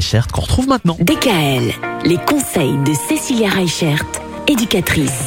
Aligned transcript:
Reichert 0.00 0.28
qu'on 0.28 0.40
retrouve 0.40 0.66
maintenant. 0.66 0.96
DKL, 0.98 1.74
les 2.06 2.16
conseils 2.16 2.78
de 2.86 2.94
Cécilia 2.94 3.50
Reichert, 3.50 4.02
éducatrice. 4.48 5.26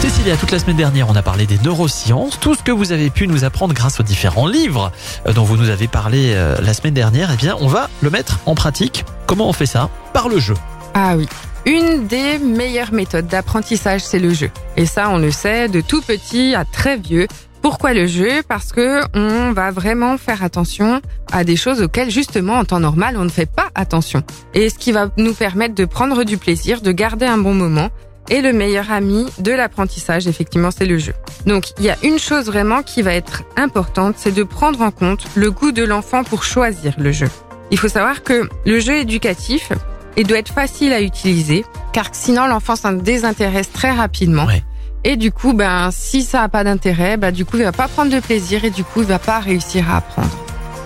Cécilia, 0.00 0.34
toute 0.38 0.50
la 0.50 0.58
semaine 0.58 0.78
dernière, 0.78 1.10
on 1.10 1.14
a 1.14 1.20
parlé 1.20 1.44
des 1.44 1.58
neurosciences, 1.58 2.40
tout 2.40 2.54
ce 2.54 2.62
que 2.62 2.72
vous 2.72 2.92
avez 2.92 3.10
pu 3.10 3.28
nous 3.28 3.44
apprendre 3.44 3.74
grâce 3.74 4.00
aux 4.00 4.02
différents 4.02 4.46
livres 4.46 4.92
euh, 5.26 5.34
dont 5.34 5.44
vous 5.44 5.58
nous 5.58 5.68
avez 5.68 5.88
parlé 5.88 6.32
euh, 6.32 6.56
la 6.62 6.72
semaine 6.72 6.94
dernière, 6.94 7.28
eh 7.34 7.36
bien, 7.36 7.54
on 7.60 7.66
va 7.66 7.90
le 8.00 8.08
mettre 8.08 8.40
en 8.46 8.54
pratique. 8.54 9.04
Comment 9.26 9.46
on 9.46 9.52
fait 9.52 9.66
ça? 9.66 9.90
Par 10.14 10.30
le 10.30 10.38
jeu. 10.38 10.54
Ah 10.94 11.14
oui. 11.18 11.28
Une 11.66 12.06
des 12.06 12.38
meilleures 12.38 12.94
méthodes 12.94 13.26
d'apprentissage, 13.26 14.00
c'est 14.02 14.20
le 14.20 14.32
jeu. 14.32 14.50
Et 14.78 14.86
ça, 14.86 15.10
on 15.10 15.18
le 15.18 15.30
sait, 15.30 15.68
de 15.68 15.82
tout 15.82 16.00
petit 16.00 16.54
à 16.54 16.64
très 16.64 16.96
vieux. 16.96 17.26
Pourquoi 17.68 17.94
le 17.94 18.06
jeu? 18.06 18.44
Parce 18.46 18.70
que 18.70 19.00
on 19.12 19.50
va 19.50 19.72
vraiment 19.72 20.18
faire 20.18 20.44
attention 20.44 21.00
à 21.32 21.42
des 21.42 21.56
choses 21.56 21.82
auxquelles 21.82 22.12
justement 22.12 22.54
en 22.54 22.64
temps 22.64 22.78
normal 22.78 23.16
on 23.18 23.24
ne 23.24 23.28
fait 23.28 23.50
pas 23.50 23.70
attention. 23.74 24.22
Et 24.54 24.70
ce 24.70 24.78
qui 24.78 24.92
va 24.92 25.08
nous 25.16 25.34
permettre 25.34 25.74
de 25.74 25.84
prendre 25.84 26.22
du 26.22 26.38
plaisir, 26.38 26.80
de 26.80 26.92
garder 26.92 27.26
un 27.26 27.38
bon 27.38 27.54
moment. 27.54 27.88
Et 28.28 28.40
le 28.40 28.52
meilleur 28.52 28.92
ami 28.92 29.26
de 29.40 29.50
l'apprentissage, 29.50 30.28
effectivement, 30.28 30.70
c'est 30.70 30.86
le 30.86 30.98
jeu. 30.98 31.12
Donc 31.46 31.70
il 31.80 31.86
y 31.86 31.90
a 31.90 31.96
une 32.04 32.20
chose 32.20 32.46
vraiment 32.46 32.84
qui 32.84 33.02
va 33.02 33.14
être 33.14 33.42
importante, 33.56 34.14
c'est 34.16 34.32
de 34.32 34.44
prendre 34.44 34.80
en 34.80 34.92
compte 34.92 35.26
le 35.34 35.50
goût 35.50 35.72
de 35.72 35.82
l'enfant 35.82 36.22
pour 36.22 36.44
choisir 36.44 36.94
le 36.98 37.10
jeu. 37.10 37.28
Il 37.72 37.80
faut 37.80 37.88
savoir 37.88 38.22
que 38.22 38.48
le 38.64 38.78
jeu 38.78 38.98
éducatif, 38.98 39.72
il 40.16 40.24
doit 40.24 40.38
être 40.38 40.52
facile 40.52 40.92
à 40.92 41.00
utiliser, 41.00 41.64
car 41.92 42.10
sinon 42.12 42.46
l'enfant 42.46 42.76
s'en 42.76 42.92
désintéresse 42.92 43.72
très 43.72 43.90
rapidement. 43.90 44.44
Ouais. 44.44 44.62
Et 45.08 45.14
du 45.16 45.30
coup, 45.30 45.52
ben, 45.52 45.90
si 45.92 46.22
ça 46.22 46.40
n'a 46.40 46.48
pas 46.48 46.64
d'intérêt, 46.64 47.16
ben, 47.16 47.30
du 47.30 47.44
coup, 47.44 47.58
il 47.58 47.62
va 47.62 47.70
pas 47.70 47.86
prendre 47.86 48.10
de 48.10 48.18
plaisir 48.18 48.64
et 48.64 48.70
du 48.70 48.82
coup, 48.82 49.02
il 49.02 49.06
va 49.06 49.20
pas 49.20 49.38
réussir 49.38 49.88
à 49.88 49.98
apprendre. 49.98 50.36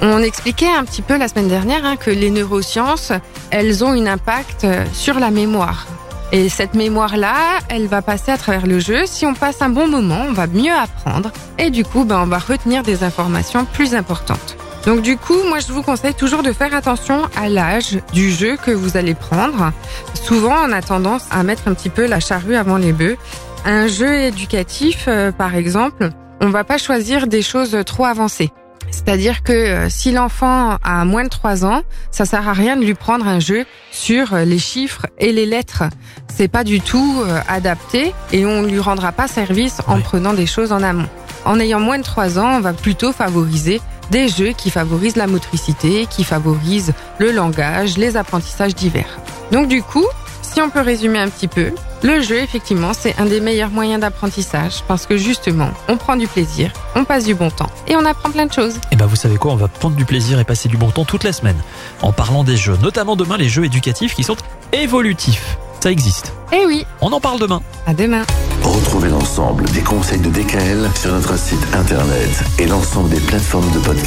On 0.03 0.19
expliquait 0.19 0.69
un 0.69 0.85
petit 0.85 1.01
peu 1.01 1.17
la 1.17 1.27
semaine 1.27 1.49
dernière 1.49 1.87
hein, 1.87 1.97
que 1.97 2.11
les 2.11 2.29
neurosciences, 2.29 3.13
elles 3.51 3.83
ont 3.83 3.93
un 3.93 4.07
impact 4.07 4.65
euh, 4.65 4.85
sur 4.93 5.19
la 5.19 5.31
mémoire. 5.31 5.87
Et 6.33 6.51
cette 6.51 6.75
mémoire-là, 6.75 7.61
elle 7.71 7.87
va 7.87 8.03
passer 8.03 8.31
à 8.31 8.37
travers 8.37 8.67
le 8.67 8.79
jeu. 8.79 9.07
Si 9.07 9.25
on 9.25 9.33
passe 9.33 9.63
un 9.63 9.71
bon 9.71 9.89
moment, 9.89 10.27
on 10.29 10.33
va 10.35 10.47
mieux 10.47 10.75
apprendre. 10.75 11.33
Et 11.57 11.71
du 11.71 11.83
coup, 11.83 12.05
ben, 12.05 12.21
on 12.21 12.27
va 12.27 12.39
retenir 12.39 12.83
des 12.83 13.03
informations 13.05 13.65
plus 13.65 13.95
importantes. 13.95 14.59
Donc 14.87 15.03
du 15.03 15.19
coup, 15.19 15.37
moi 15.47 15.59
je 15.59 15.73
vous 15.73 15.83
conseille 15.83 16.15
toujours 16.15 16.43
de 16.43 16.53
faire 16.53 16.75
attention 16.75 17.23
à 17.37 17.51
l'âge 17.51 17.99
du 18.15 18.31
jeu 18.31 18.57
que 18.57 18.71
vous 18.71 18.97
allez 18.97 19.15
prendre. 19.15 19.73
Souvent, 20.15 20.55
on 20.67 20.73
a 20.73 20.81
tendance 20.81 21.25
à 21.31 21.43
mettre 21.43 21.69
un 21.69 21.75
petit 21.75 21.91
peu 21.91 22.07
la 22.07 22.19
charrue 22.19 22.57
avant 22.57 22.79
les 22.79 22.93
bœufs. 22.93 23.19
Un 23.65 23.87
jeu 23.89 24.23
éducatif, 24.23 25.05
euh, 25.09 25.33
par 25.33 25.55
exemple, 25.55 26.11
on 26.41 26.49
va 26.49 26.65
pas 26.65 26.79
choisir 26.79 27.27
des 27.27 27.43
choses 27.43 27.77
trop 27.85 28.05
avancées. 28.07 28.51
C'est-à-dire 28.91 29.43
que 29.43 29.53
euh, 29.53 29.89
si 29.89 30.11
l'enfant 30.13 30.79
a 30.83 31.05
moins 31.05 31.25
de 31.25 31.29
3 31.29 31.65
ans, 31.65 31.83
ça 32.11 32.25
sert 32.25 32.49
à 32.49 32.53
rien 32.53 32.77
de 32.77 32.85
lui 32.85 32.95
prendre 32.95 33.27
un 33.29 33.39
jeu 33.39 33.67
sur 33.93 34.35
euh, 34.35 34.45
les 34.45 34.59
chiffres 34.59 35.07
et 35.19 35.33
les 35.33 35.47
lettres. 35.47 35.85
C'est 36.35 36.49
pas 36.49 36.65
du 36.65 36.81
tout 36.81 37.23
adapté 37.49 38.15
et 38.33 38.47
on 38.47 38.63
lui 38.63 38.81
rendra 38.81 39.13
pas 39.13 39.29
service 39.29 39.81
en 39.87 39.97
Oui. 39.97 40.03
prenant 40.03 40.33
des 40.33 40.47
choses 40.47 40.73
en 40.73 40.83
amont. 40.83 41.09
En 41.45 41.61
ayant 41.61 41.81
moins 41.81 41.99
de 41.99 42.03
3 42.03 42.39
ans, 42.39 42.57
on 42.57 42.61
va 42.61 42.73
plutôt 42.73 43.13
favoriser 43.13 43.81
des 44.11 44.29
jeux 44.29 44.53
qui 44.57 44.71
favorisent 44.71 45.17
la 45.17 45.27
motricité, 45.27 46.07
qui 46.09 46.25
favorisent 46.25 46.93
le 47.19 47.31
langage, 47.31 47.99
les 47.99 48.17
apprentissages 48.17 48.75
divers. 48.75 49.19
Donc 49.53 49.69
du 49.69 49.83
coup, 49.83 50.07
si 50.43 50.61
on 50.63 50.71
peut 50.71 50.81
résumer 50.81 51.19
un 51.19 51.29
petit 51.29 51.49
peu, 51.49 51.73
le 52.03 52.23
jeu, 52.23 52.37
effectivement, 52.39 52.93
c'est 52.95 53.15
un 53.19 53.27
des 53.27 53.41
meilleurs 53.41 53.71
moyens 53.71 54.01
d'apprentissage 54.01 54.83
parce 54.89 55.05
que 55.07 55.17
justement, 55.19 55.71
on 55.89 55.97
prend 55.99 56.17
du 56.17 56.27
plaisir, 56.27 56.73
on 56.95 57.05
passe 57.05 57.25
du 57.25 57.35
bon 57.35 57.51
temps 57.51 57.69
et 57.87 57.97
on 57.97 58.05
apprend 58.07 58.31
plein 58.31 58.47
de 58.47 58.53
choses. 58.53 58.75
Et 58.91 58.97
ben 58.97 59.07
vous 59.07 59.17
savez 59.17 59.37
quoi, 59.37 59.53
on 59.53 59.57
va 59.57 59.69
prendre 59.69 59.97
du 59.97 60.05
plaisir 60.07 60.39
et 60.39 60.45
passer 60.45 60.69
du 60.69 60.77
bon 60.79 60.91
temps 60.91 61.05
toute 61.05 61.25
la 61.25 61.33
semaine 61.33 61.59
en 62.01 62.13
parlant 62.13 62.43
des 62.43 62.57
jeux, 62.57 62.79
notamment 62.83 63.17
demain 63.17 63.37
les 63.37 63.49
jeux 63.49 63.65
éducatifs 63.67 64.15
qui 64.15 64.23
sont 64.23 64.37
évolutifs. 64.73 65.59
Ça 65.83 65.91
existe. 65.91 66.33
Eh 66.53 66.67
oui, 66.67 66.85
On 67.01 67.11
en 67.13 67.21
parle 67.21 67.39
demain. 67.41 67.63
à 67.87 67.95
demain. 67.95 68.23
Retrouvez 68.63 69.09
l'ensemble 69.09 69.65
des 69.71 69.81
conseils 69.81 70.21
de 70.21 70.29
DKL 70.29 70.91
sur 70.95 71.13
notre 71.13 71.39
site 71.39 71.61
internet 71.75 72.29
et 72.59 72.67
l'ensemble 72.67 73.09
des 73.09 73.21
plateformes 73.21 73.71
de 73.73 73.79
podcast. 73.79 74.07